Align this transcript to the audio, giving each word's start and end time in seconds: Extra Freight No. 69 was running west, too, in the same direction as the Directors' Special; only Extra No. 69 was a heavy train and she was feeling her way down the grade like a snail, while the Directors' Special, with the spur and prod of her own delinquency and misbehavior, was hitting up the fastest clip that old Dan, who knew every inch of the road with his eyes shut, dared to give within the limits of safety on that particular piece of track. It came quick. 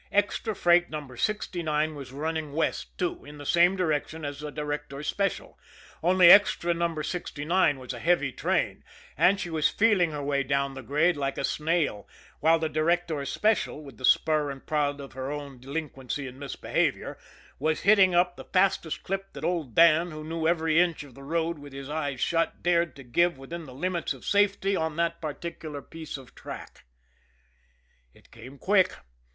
Extra 0.11 0.55
Freight 0.55 0.89
No. 0.89 1.13
69 1.13 1.93
was 1.93 2.11
running 2.11 2.53
west, 2.53 2.97
too, 2.97 3.23
in 3.23 3.37
the 3.37 3.45
same 3.45 3.75
direction 3.75 4.25
as 4.25 4.39
the 4.39 4.49
Directors' 4.49 5.07
Special; 5.07 5.59
only 6.01 6.31
Extra 6.31 6.73
No. 6.73 7.03
69 7.03 7.77
was 7.77 7.93
a 7.93 7.99
heavy 7.99 8.31
train 8.31 8.83
and 9.15 9.39
she 9.39 9.51
was 9.51 9.69
feeling 9.69 10.09
her 10.09 10.23
way 10.23 10.41
down 10.41 10.73
the 10.73 10.81
grade 10.81 11.15
like 11.17 11.37
a 11.37 11.43
snail, 11.43 12.07
while 12.39 12.57
the 12.57 12.67
Directors' 12.67 13.31
Special, 13.31 13.83
with 13.83 13.97
the 13.97 14.03
spur 14.03 14.49
and 14.49 14.65
prod 14.65 14.99
of 14.99 15.13
her 15.13 15.31
own 15.31 15.59
delinquency 15.59 16.25
and 16.25 16.39
misbehavior, 16.39 17.19
was 17.59 17.81
hitting 17.81 18.15
up 18.15 18.37
the 18.37 18.45
fastest 18.45 19.03
clip 19.03 19.31
that 19.33 19.43
old 19.45 19.75
Dan, 19.75 20.09
who 20.09 20.23
knew 20.23 20.47
every 20.47 20.79
inch 20.79 21.03
of 21.03 21.13
the 21.13 21.21
road 21.21 21.59
with 21.59 21.73
his 21.73 21.91
eyes 21.91 22.19
shut, 22.19 22.63
dared 22.63 22.95
to 22.95 23.03
give 23.03 23.37
within 23.37 23.65
the 23.65 23.71
limits 23.75 24.13
of 24.15 24.25
safety 24.25 24.75
on 24.75 24.95
that 24.95 25.21
particular 25.21 25.79
piece 25.83 26.17
of 26.17 26.33
track. 26.33 26.85
It 28.15 28.31
came 28.31 28.57
quick. 28.57 28.95